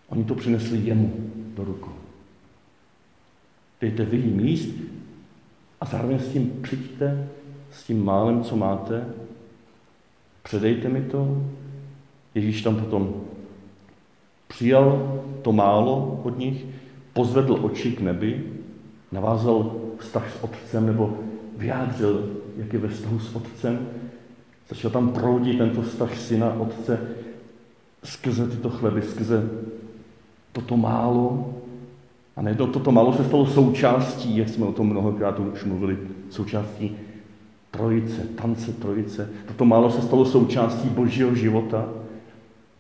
Oni 0.09 0.25
to 0.25 0.35
přinesli 0.35 0.79
jemu 0.79 1.13
do 1.57 1.65
rukou. 1.65 1.93
Dejte 3.81 4.05
vy 4.05 4.17
jim 4.17 4.41
jíst 4.41 4.75
a 5.81 5.85
zároveň 5.85 6.19
s 6.19 6.29
tím 6.29 6.53
přijďte, 6.63 7.29
s 7.71 7.85
tím 7.85 8.05
málem, 8.05 8.45
co 8.45 8.57
máte, 8.57 9.05
předejte 10.43 10.89
mi 10.89 11.03
to. 11.03 11.43
Ježíš 12.35 12.63
tam 12.63 12.77
potom 12.77 13.15
přijal 14.49 15.21
to 15.43 15.53
málo 15.53 16.21
od 16.25 16.39
nich, 16.39 16.65
pozvedl 17.13 17.59
oči 17.63 17.93
k 17.93 18.01
nebi, 18.01 18.45
navázal 19.13 19.77
vztah 19.99 20.31
s 20.33 20.45
otcem 20.45 20.87
nebo 20.87 21.19
vyjádřil, 21.59 22.31
jak 22.57 22.73
je 22.73 22.79
ve 22.79 22.89
vztahu 22.89 23.19
s 23.19 23.37
otcem. 23.37 23.89
Začal 24.69 24.91
tam 24.91 25.09
proudit 25.09 25.59
tento 25.59 25.83
vztah 25.83 26.19
syna, 26.19 26.53
otce, 26.61 27.01
skrze 28.05 28.47
tyto 28.47 28.71
chleby, 28.71 29.03
skrze 29.03 29.51
toto 30.53 30.77
málo. 30.77 31.55
A 32.37 32.43
najednou 32.43 32.67
toto 32.67 32.93
málo 32.93 33.13
se 33.13 33.25
stalo 33.25 33.47
součástí, 33.47 34.37
jak 34.37 34.49
jsme 34.49 34.67
o 34.67 34.73
tom 34.73 34.89
mnohokrát 34.89 35.39
už 35.39 35.65
mluvili, 35.65 35.99
součástí 36.31 36.97
trojice, 37.71 38.23
tance 38.23 38.73
trojice. 38.73 39.31
Toto 39.47 39.65
málo 39.65 39.91
se 39.91 40.03
stalo 40.03 40.25
součástí 40.25 40.89
božího 40.89 41.35
života. 41.35 41.89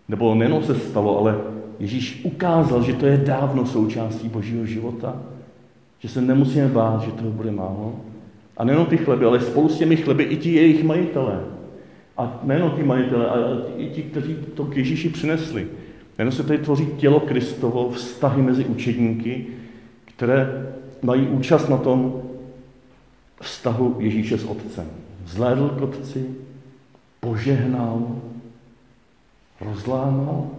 Nebo 0.08 0.34
nejenom 0.34 0.62
se 0.62 0.74
stalo, 0.74 1.18
ale 1.18 1.40
Ježíš 1.78 2.20
ukázal, 2.24 2.82
že 2.82 2.92
to 2.92 3.06
je 3.06 3.16
dávno 3.16 3.66
součástí 3.66 4.28
božího 4.28 4.66
života. 4.66 5.16
Že 5.98 6.08
se 6.08 6.20
nemusíme 6.20 6.68
bát, 6.68 7.02
že 7.02 7.12
toho 7.12 7.30
bude 7.30 7.50
málo. 7.50 7.94
A 8.58 8.64
nejenom 8.64 8.86
ty 8.86 8.96
chleby, 8.96 9.24
ale 9.24 9.40
spolu 9.40 9.68
s 9.68 9.78
těmi 9.78 9.96
chleby 9.96 10.24
i 10.24 10.36
ti 10.36 10.52
jejich 10.52 10.84
majitelé. 10.84 11.44
A 12.16 12.40
nejenom 12.42 12.70
ty 12.70 12.82
majitelé, 12.82 13.26
ale 13.26 13.62
i 13.76 13.88
ti, 13.88 14.02
kteří 14.02 14.36
to 14.54 14.64
k 14.64 14.76
Ježíši 14.76 15.08
přinesli. 15.08 15.68
Jenom 16.18 16.32
se 16.32 16.42
tady 16.42 16.58
tvoří 16.58 16.86
tělo 16.86 17.20
Kristovo, 17.20 17.90
vztahy 17.90 18.42
mezi 18.42 18.64
učedníky, 18.64 19.46
které 20.04 20.72
mají 21.02 21.28
účast 21.28 21.68
na 21.68 21.76
tom 21.76 22.22
vztahu 23.40 23.96
Ježíše 23.98 24.38
s 24.38 24.44
Otcem. 24.44 24.86
Zhlédl 25.26 25.68
k 25.68 25.82
Otci, 25.82 26.26
požehnal, 27.20 28.16
rozlámal 29.60 30.50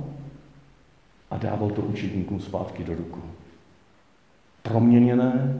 a 1.32 1.38
dával 1.38 1.70
to 1.70 1.82
učedníkům 1.82 2.39
zpátky 2.39 2.84
do 2.84 2.96
ruku. 2.96 3.20
Proměněné, 4.63 5.58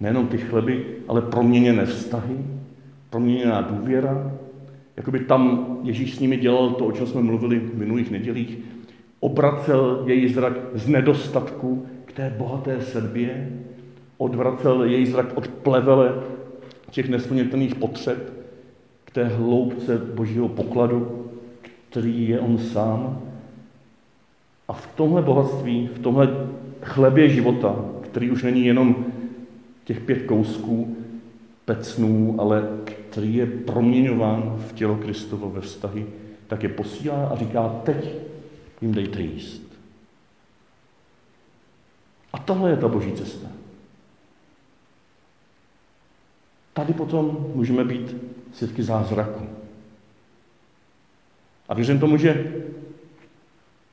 nejenom 0.00 0.26
ty 0.26 0.38
chleby, 0.38 0.84
ale 1.08 1.22
proměněné 1.22 1.86
vztahy, 1.86 2.36
proměněná 3.10 3.60
důvěra, 3.60 4.32
jakoby 4.96 5.20
tam 5.20 5.66
Ježíš 5.82 6.14
s 6.14 6.20
nimi 6.20 6.36
dělal 6.36 6.70
to, 6.70 6.86
o 6.86 6.92
čem 6.92 7.06
jsme 7.06 7.22
mluvili 7.22 7.58
v 7.58 7.78
minulých 7.78 8.10
nedělích, 8.10 8.58
obracel 9.20 10.02
její 10.06 10.28
zrak 10.28 10.52
z 10.74 10.88
nedostatku 10.88 11.86
k 12.04 12.12
té 12.12 12.34
bohaté 12.38 12.80
sedbě, 12.80 13.52
odvracel 14.18 14.84
její 14.84 15.06
zrak 15.06 15.26
od 15.36 15.48
plevele 15.48 16.14
těch 16.90 17.08
nesplnitelných 17.08 17.74
potřeb 17.74 18.32
k 19.04 19.10
té 19.10 19.24
hloubce 19.24 19.98
božího 19.98 20.48
pokladu, 20.48 21.26
který 21.90 22.28
je 22.28 22.40
on 22.40 22.58
sám. 22.58 23.20
A 24.68 24.72
v 24.72 24.86
tomhle 24.86 25.22
bohatství, 25.22 25.90
v 25.94 25.98
tomhle 25.98 26.28
chlebě 26.82 27.28
života, 27.28 27.76
který 28.00 28.30
už 28.30 28.42
není 28.42 28.66
jenom 28.66 29.04
těch 29.86 30.00
pět 30.00 30.22
kousků, 30.22 30.96
pecnů, 31.64 32.36
ale 32.38 32.68
který 32.84 33.34
je 33.34 33.46
proměňován 33.46 34.56
v 34.68 34.72
tělo 34.72 34.96
Kristovo 34.96 35.50
ve 35.50 35.60
vztahy, 35.60 36.06
tak 36.46 36.62
je 36.62 36.68
posílá 36.68 37.26
a 37.26 37.36
říká, 37.36 37.68
teď 37.84 38.14
jim 38.80 38.94
dejte 38.94 39.20
jíst. 39.20 39.62
A 42.32 42.38
tohle 42.38 42.70
je 42.70 42.76
ta 42.76 42.88
boží 42.88 43.12
cesta. 43.12 43.48
Tady 46.72 46.92
potom 46.92 47.46
můžeme 47.54 47.84
být 47.84 48.16
svědky 48.52 48.82
zázraku. 48.82 49.46
A 51.68 51.74
věřím 51.74 52.00
tomu, 52.00 52.16
že 52.16 52.54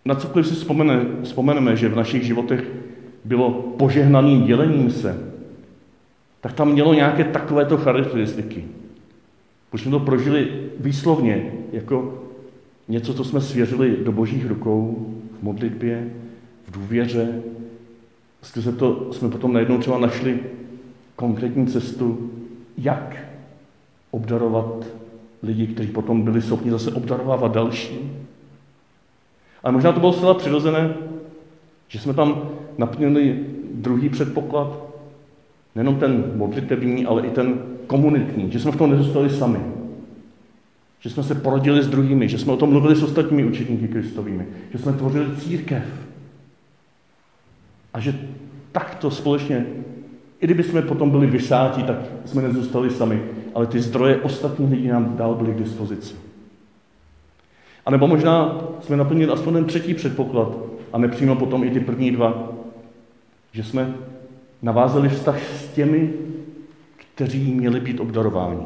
na 0.05 0.15
cokoliv 0.15 0.47
si 0.47 0.53
vzpomene, 0.53 1.05
vzpomeneme, 1.23 1.75
že 1.75 1.89
v 1.89 1.95
našich 1.95 2.23
životech 2.23 2.63
bylo 3.25 3.51
požehnaným 3.51 4.45
dělením 4.45 4.91
se, 4.91 5.32
tak 6.43 6.53
tam 6.53 6.71
mělo 6.71 6.93
nějaké 6.93 7.23
takovéto 7.23 7.77
charakteristiky. 7.77 8.65
Už 9.73 9.81
jsme 9.81 9.91
to 9.91 9.99
prožili 9.99 10.69
výslovně 10.79 11.51
jako 11.71 12.23
něco, 12.87 13.13
co 13.13 13.23
jsme 13.23 13.41
svěřili 13.41 13.97
do 14.03 14.11
božích 14.11 14.47
rukou 14.47 15.07
v 15.39 15.43
modlitbě, 15.43 16.13
v 16.67 16.71
důvěře. 16.71 17.41
Skrze 18.41 18.71
to 18.71 19.13
jsme 19.13 19.29
potom 19.29 19.53
najednou 19.53 19.77
třeba 19.77 19.97
našli 19.99 20.39
konkrétní 21.15 21.67
cestu, 21.67 22.31
jak 22.77 23.17
obdarovat 24.11 24.85
lidi, 25.43 25.67
kteří 25.67 25.87
potom 25.87 26.21
byli 26.21 26.41
schopni 26.41 26.71
zase 26.71 26.91
obdarovávat 26.91 27.51
další. 27.51 28.11
Ale 29.63 29.73
možná 29.73 29.91
to 29.91 29.99
bylo 29.99 30.13
zcela 30.13 30.33
přirozené, 30.33 30.93
že 31.87 31.99
jsme 31.99 32.13
tam 32.13 32.49
naplnili 32.77 33.45
druhý 33.73 34.09
předpoklad, 34.09 34.92
nejenom 35.75 35.95
ten 35.95 36.31
modlitební, 36.35 37.05
ale 37.05 37.21
i 37.27 37.29
ten 37.29 37.61
komunitní, 37.87 38.51
že 38.51 38.59
jsme 38.59 38.71
v 38.71 38.75
tom 38.75 38.91
nezůstali 38.91 39.29
sami. 39.29 39.59
Že 40.99 41.09
jsme 41.09 41.23
se 41.23 41.35
porodili 41.35 41.83
s 41.83 41.87
druhými, 41.87 42.29
že 42.29 42.37
jsme 42.37 42.53
o 42.53 42.57
tom 42.57 42.69
mluvili 42.69 42.95
s 42.95 43.03
ostatními 43.03 43.43
učedníky 43.43 43.87
Kristovými, 43.87 44.47
že 44.71 44.77
jsme 44.77 44.93
tvořili 44.93 45.35
církev. 45.35 45.83
A 47.93 47.99
že 47.99 48.19
takto 48.71 49.11
společně, 49.11 49.65
i 50.41 50.45
kdyby 50.45 50.63
jsme 50.63 50.81
potom 50.81 51.09
byli 51.09 51.27
vysátí, 51.27 51.83
tak 51.83 51.97
jsme 52.25 52.41
nezůstali 52.41 52.89
sami, 52.89 53.23
ale 53.55 53.67
ty 53.67 53.79
zdroje 53.79 54.17
ostatních 54.17 54.71
lidí 54.71 54.87
nám 54.87 55.17
dál 55.17 55.35
byly 55.35 55.51
k 55.53 55.57
dispozici. 55.57 56.15
A 57.85 57.91
nebo 57.91 58.07
možná 58.07 58.61
jsme 58.81 58.97
naplnili 58.97 59.31
aspoň 59.31 59.53
ten 59.53 59.65
třetí 59.65 59.93
předpoklad 59.93 60.57
a 60.93 60.97
nepřímo 60.97 61.35
potom 61.35 61.63
i 61.63 61.69
ty 61.69 61.79
první 61.79 62.11
dva, 62.11 62.51
že 63.51 63.63
jsme 63.63 63.93
navázali 64.63 65.09
vztah 65.09 65.43
s 65.43 65.67
těmi, 65.67 66.13
kteří 67.15 67.53
měli 67.53 67.79
být 67.79 67.99
obdarováni. 67.99 68.65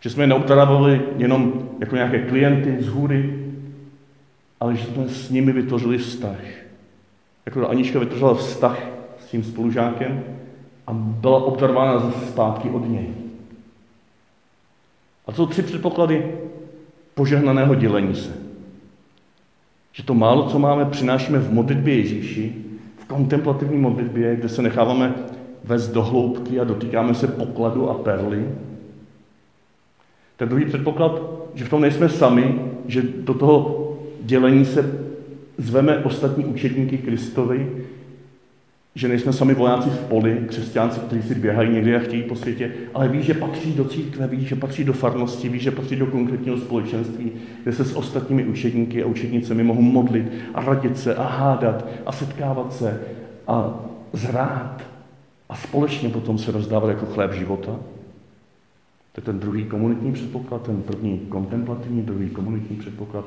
Že 0.00 0.10
jsme 0.10 0.22
je 0.22 0.26
neobdarovali 0.26 1.02
jenom 1.16 1.68
jako 1.80 1.96
nějaké 1.96 2.18
klienty 2.18 2.76
z 2.80 2.88
hůry, 2.88 3.46
ale 4.60 4.76
že 4.76 4.86
jsme 4.86 5.08
s 5.08 5.30
nimi 5.30 5.52
vytvořili 5.52 5.98
vztah. 5.98 6.40
Jako 7.46 7.68
Anička 7.68 7.98
vytvořila 7.98 8.34
vztah 8.34 8.80
s 9.18 9.30
tím 9.30 9.44
spolužákem 9.44 10.24
a 10.86 10.92
byla 10.92 11.44
obdarována 11.44 11.98
zase 11.98 12.26
zpátky 12.26 12.70
od 12.70 12.88
něj. 12.88 13.08
A 15.26 15.32
to 15.32 15.36
jsou 15.36 15.46
tři 15.46 15.62
předpoklady 15.62 16.32
požehnaného 17.14 17.74
dělení 17.74 18.14
se. 18.14 18.36
Že 19.92 20.02
to 20.02 20.14
málo, 20.14 20.50
co 20.50 20.58
máme, 20.58 20.84
přinášíme 20.84 21.38
v 21.38 21.52
modlitbě 21.52 21.94
Ježíši, 21.94 22.65
kontemplativní 23.16 23.78
modlitbě, 23.78 24.36
kde 24.36 24.48
se 24.48 24.62
necháváme 24.62 25.14
vést 25.64 25.88
do 25.88 26.02
hloubky 26.02 26.60
a 26.60 26.64
dotýkáme 26.64 27.14
se 27.14 27.26
pokladu 27.26 27.90
a 27.90 27.94
perly. 27.94 28.48
Ten 30.36 30.48
druhý 30.48 30.64
předpoklad, 30.64 31.22
že 31.54 31.64
v 31.64 31.68
tom 31.68 31.80
nejsme 31.80 32.08
sami, 32.08 32.60
že 32.86 33.02
do 33.02 33.34
toho 33.34 33.88
dělení 34.22 34.64
se 34.64 35.06
zveme 35.58 35.98
ostatní 35.98 36.44
učedníky 36.44 36.98
Kristovi, 36.98 37.86
že 38.96 39.08
nejsme 39.08 39.32
sami 39.32 39.54
vojáci 39.54 39.90
v 39.90 39.98
poli, 39.98 40.40
křesťánci, 40.48 41.00
kteří 41.00 41.22
si 41.22 41.34
běhají 41.34 41.70
někde 41.70 41.96
a 41.96 42.04
chtějí 42.04 42.22
po 42.22 42.36
světě, 42.36 42.72
ale 42.94 43.08
ví, 43.08 43.22
že 43.22 43.34
patří 43.34 43.72
do 43.72 43.84
církve, 43.84 44.26
ví, 44.26 44.44
že 44.44 44.56
patří 44.56 44.84
do 44.84 44.92
farnosti, 44.92 45.48
ví, 45.48 45.58
že 45.58 45.70
patří 45.70 45.96
do 45.96 46.06
konkrétního 46.06 46.58
společenství, 46.58 47.32
kde 47.62 47.72
se 47.72 47.84
s 47.84 47.96
ostatními 47.96 48.44
učedníky 48.44 49.02
a 49.02 49.06
učednicemi 49.06 49.62
mohou 49.62 49.82
modlit 49.82 50.32
a 50.54 50.60
radit 50.60 50.98
se 50.98 51.14
a 51.14 51.26
hádat 51.26 51.86
a 52.06 52.12
setkávat 52.12 52.72
se 52.72 53.00
a 53.46 53.84
zrát 54.12 54.82
a 55.48 55.56
společně 55.56 56.08
potom 56.08 56.38
se 56.38 56.52
rozdávat 56.52 56.88
jako 56.88 57.06
chléb 57.06 57.32
života. 57.32 57.76
To 59.12 59.20
je 59.20 59.22
ten 59.22 59.38
druhý 59.38 59.64
komunitní 59.64 60.12
předpoklad, 60.12 60.62
ten 60.62 60.82
první 60.82 61.18
kontemplativní, 61.18 62.02
druhý 62.02 62.30
komunitní 62.30 62.76
předpoklad. 62.76 63.24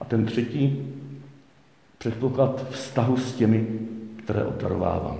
A 0.00 0.04
ten 0.04 0.24
třetí 0.24 0.86
předpoklad 1.98 2.66
vztahu 2.70 3.16
s 3.16 3.34
těmi, 3.34 3.66
které 4.24 4.44
obdarovávám, 4.44 5.18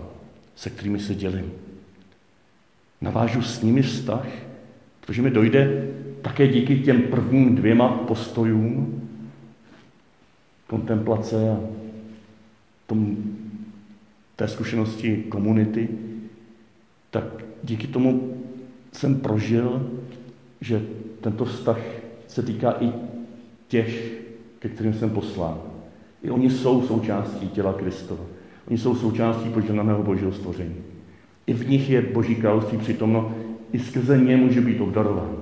se 0.57 0.71
kterými 0.71 1.01
se 1.01 1.15
dělím. 1.15 1.53
Navážu 3.01 3.43
s 3.43 3.63
nimi 3.63 3.83
vztah, 3.83 4.27
protože 5.01 5.23
mi 5.23 5.31
dojde 5.31 5.89
také 6.23 6.49
díky 6.49 6.79
těm 6.81 7.03
prvním 7.03 7.57
dvěma 7.57 7.89
postojům 7.89 9.03
kontemplace 10.67 11.51
a 11.51 11.61
tom, 12.87 13.17
té 14.37 14.49
zkušenosti 14.49 15.17
komunity, 15.17 15.89
tak 17.11 17.25
díky 17.63 17.87
tomu 17.87 18.43
jsem 18.93 19.21
prožil, 19.21 19.91
že 20.61 20.83
tento 21.21 21.45
vztah 21.45 21.79
se 22.29 22.43
týká 22.43 22.77
i 22.81 22.93
těch, 23.69 24.13
ke 24.59 24.69
kterým 24.69 24.95
jsem 24.95 25.11
poslán. 25.11 25.61
I 26.23 26.31
oni 26.31 26.51
jsou 26.51 26.87
součástí 26.87 27.49
těla 27.49 27.73
Kristova. 27.73 28.25
Oni 28.73 28.79
jsou 28.79 28.95
součástí 28.95 29.49
požehnaného 29.49 30.03
božího 30.03 30.33
stvoření. 30.33 30.75
I 31.47 31.53
v 31.53 31.69
nich 31.69 31.91
je 31.91 32.03
boží 32.03 32.35
království 32.35 32.79
přítomno, 32.79 33.35
i 33.73 33.79
skrze 33.79 34.19
ně 34.19 34.37
může 34.37 34.61
být 34.61 34.81
obdarován. 34.81 35.37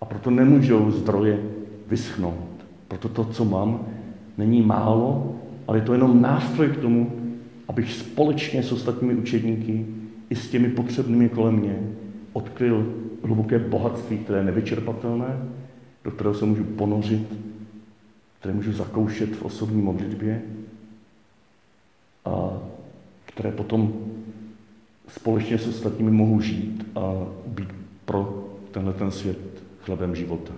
A 0.00 0.04
proto 0.04 0.30
nemůžou 0.30 0.90
zdroje 0.90 1.38
vyschnout. 1.86 2.64
Proto 2.88 3.08
to, 3.08 3.24
co 3.24 3.44
mám, 3.44 3.86
není 4.38 4.62
málo, 4.62 5.36
ale 5.68 5.78
je 5.78 5.82
to 5.82 5.92
jenom 5.92 6.22
nástroj 6.22 6.68
k 6.68 6.76
tomu, 6.76 7.12
abych 7.68 7.92
společně 7.92 8.62
s 8.62 8.72
ostatními 8.72 9.14
učedníky 9.14 9.86
i 10.30 10.36
s 10.36 10.50
těmi 10.50 10.68
potřebnými 10.68 11.28
kolem 11.28 11.54
mě 11.54 11.78
odkryl 12.32 12.86
hluboké 13.24 13.58
bohatství, 13.58 14.18
které 14.18 14.38
je 14.38 14.44
nevyčerpatelné, 14.44 15.38
do 16.04 16.10
kterého 16.10 16.34
se 16.34 16.44
můžu 16.44 16.64
ponořit, 16.64 17.26
které 18.38 18.54
můžu 18.54 18.72
zakoušet 18.72 19.36
v 19.36 19.42
osobní 19.42 19.82
modlitbě 19.82 20.42
a 22.24 22.58
které 23.24 23.52
potom 23.52 24.10
společně 25.08 25.58
s 25.58 25.68
ostatními 25.68 26.10
mohu 26.10 26.40
žít 26.40 26.86
a 26.96 27.26
být 27.46 27.68
tenhle 28.70 28.92
ten 28.92 29.10
svět 29.10 29.38
chlebem 29.80 30.16
života. 30.16 30.52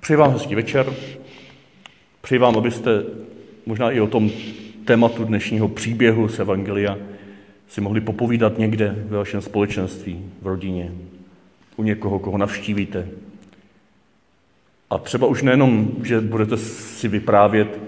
Přeji 0.00 0.16
vám 0.16 0.32
hezký 0.32 0.54
večer. 0.54 0.94
Přeji 2.20 2.38
vám, 2.38 2.56
abyste 2.56 2.90
možná 3.66 3.90
i 3.90 4.00
o 4.00 4.06
tom 4.06 4.30
tématu 4.84 5.24
dnešního 5.24 5.68
příběhu 5.68 6.28
z 6.28 6.38
Evangelia 6.38 6.98
si 7.68 7.80
mohli 7.80 8.00
popovídat 8.00 8.58
někde 8.58 8.94
ve 9.08 9.16
vašem 9.16 9.40
společenství, 9.40 10.24
v 10.42 10.46
rodině, 10.46 10.92
u 11.76 11.82
někoho, 11.82 12.18
koho 12.18 12.38
navštívíte. 12.38 13.08
A 14.90 14.98
třeba 14.98 15.26
už 15.26 15.42
nejenom, 15.42 15.90
že 16.02 16.20
budete 16.20 16.56
si 16.56 17.08
vyprávět, 17.08 17.80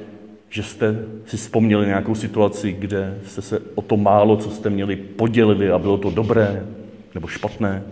že 0.51 0.63
jste 0.63 1.05
si 1.27 1.37
vzpomněli 1.37 1.87
nějakou 1.87 2.15
situaci, 2.15 2.73
kde 2.73 3.19
jste 3.27 3.43
se 3.43 3.63
o 3.75 3.83
to 3.83 3.97
málo, 3.97 4.37
co 4.37 4.51
jste 4.51 4.71
měli, 4.71 4.97
podělili 4.97 5.71
a 5.71 5.79
bylo 5.79 5.99
to 5.99 6.11
dobré 6.11 6.67
nebo 7.15 7.27
špatné. 7.27 7.83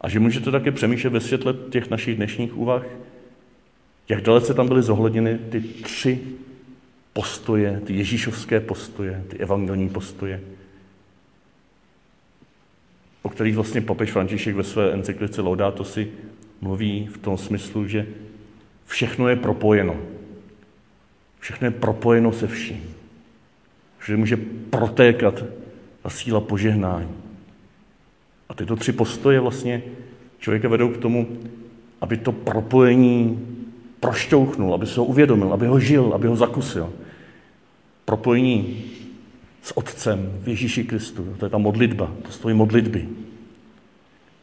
A 0.00 0.08
že 0.08 0.20
můžete 0.20 0.50
také 0.50 0.72
přemýšlet 0.72 1.12
ve 1.12 1.20
světle 1.20 1.54
těch 1.70 1.90
našich 1.90 2.16
dnešních 2.16 2.56
úvah, 2.56 2.82
jak 4.08 4.20
dalece 4.22 4.54
tam 4.54 4.68
byly 4.68 4.82
zohledněny 4.82 5.38
ty 5.50 5.60
tři 5.60 6.20
postoje, 7.18 7.82
ty 7.84 7.94
ježíšovské 7.94 8.60
postoje, 8.60 9.24
ty 9.28 9.36
evangelní 9.38 9.88
postoje, 9.88 10.40
o 13.22 13.28
kterých 13.28 13.54
vlastně 13.54 13.80
papež 13.80 14.12
František 14.12 14.54
ve 14.54 14.64
své 14.64 14.92
encyklice 14.92 15.42
Laudato 15.42 15.84
si 15.84 16.12
mluví 16.60 17.06
v 17.06 17.18
tom 17.18 17.38
smyslu, 17.38 17.86
že 17.86 18.06
všechno 18.86 19.28
je 19.28 19.36
propojeno. 19.36 19.96
Všechno 21.40 21.66
je 21.66 21.70
propojeno 21.70 22.32
se 22.32 22.46
vším. 22.46 22.94
Že 24.06 24.16
může 24.16 24.36
protékat 24.70 25.44
ta 26.02 26.10
síla 26.10 26.40
požehnání. 26.40 27.14
A 28.48 28.54
tyto 28.54 28.76
tři 28.76 28.92
postoje 28.92 29.40
vlastně 29.40 29.82
člověka 30.38 30.68
vedou 30.68 30.88
k 30.88 31.02
tomu, 31.02 31.38
aby 32.00 32.16
to 32.16 32.32
propojení 32.32 33.42
prošťouchnul, 34.00 34.74
aby 34.74 34.86
se 34.86 35.00
ho 35.00 35.06
uvědomil, 35.06 35.52
aby 35.52 35.66
ho 35.66 35.80
žil, 35.80 36.12
aby 36.14 36.26
ho 36.26 36.36
zakusil. 36.36 36.92
Propojení 38.08 38.84
s 39.62 39.76
Otcem 39.76 40.32
v 40.42 40.48
Ježíši 40.48 40.84
Kristu, 40.84 41.36
to 41.38 41.46
je 41.46 41.50
ta 41.50 41.58
modlitba, 41.58 42.10
to 42.22 42.32
stojí 42.32 42.54
modlitby. 42.54 43.08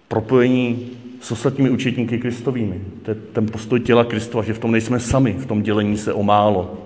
Propojení 0.08 0.90
s 1.22 1.32
ostatními 1.32 1.70
učetníky 1.70 2.18
Kristovými, 2.18 2.82
to 3.04 3.12
je 3.12 3.16
ten 3.16 3.46
postoj 3.46 3.80
těla 3.80 4.04
Kristova, 4.04 4.44
že 4.44 4.54
v 4.54 4.60
tom 4.60 4.72
nejsme 4.72 5.00
sami, 5.00 5.34
v 5.34 5.46
tom 5.46 5.62
dělení 5.62 5.98
se 5.98 6.14
o 6.14 6.24
málo. 6.24 6.78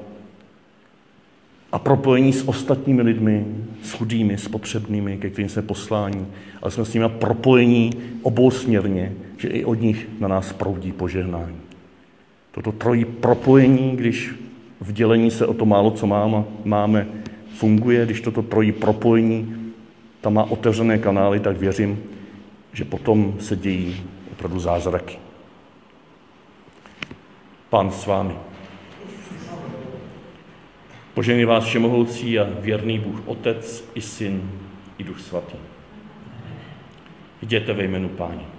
A 1.71 1.79
propojení 1.79 2.33
s 2.33 2.47
ostatními 2.47 3.01
lidmi, 3.01 3.45
s 3.83 3.91
chudými, 3.93 4.37
s 4.37 4.47
potřebnými, 4.47 5.17
ke 5.17 5.29
kterým 5.29 5.49
jsme 5.49 5.61
poslání, 5.61 6.27
ale 6.61 6.71
jsme 6.71 6.85
s 6.85 6.93
nimi 6.93 7.05
propojení 7.09 7.91
obousměrně, 8.21 9.13
že 9.37 9.47
i 9.47 9.65
od 9.65 9.81
nich 9.81 10.07
na 10.19 10.27
nás 10.27 10.53
proudí 10.53 10.91
požehnání. 10.91 11.57
Toto 12.51 12.71
trojí 12.71 13.05
propojení, 13.05 13.95
když 13.95 14.33
v 14.81 14.91
dělení 14.91 15.31
se 15.31 15.45
o 15.45 15.53
to 15.53 15.65
málo, 15.65 15.91
co 15.91 16.07
máme, 16.07 16.43
máme 16.65 17.07
funguje, 17.55 18.05
když 18.05 18.21
toto 18.21 18.41
trojí 18.41 18.71
propojení 18.71 19.59
tam 20.21 20.33
má 20.33 20.43
otevřené 20.43 20.97
kanály, 20.97 21.39
tak 21.39 21.57
věřím, 21.57 22.03
že 22.73 22.85
potom 22.85 23.35
se 23.39 23.55
dějí 23.55 24.03
opravdu 24.31 24.59
zázraky. 24.59 25.17
Pán 27.69 27.91
s 27.91 28.05
vámi. 28.05 28.33
Požený 31.13 31.45
vás 31.45 31.63
všemohoucí 31.63 32.39
a 32.39 32.47
věrný 32.59 32.99
Bůh 32.99 33.21
Otec 33.25 33.89
i 33.93 34.01
Syn 34.01 34.51
i 34.97 35.03
Duch 35.03 35.19
Svatý. 35.19 35.57
Jděte 37.41 37.73
ve 37.73 37.83
jménu 37.83 38.09
Páně. 38.09 38.58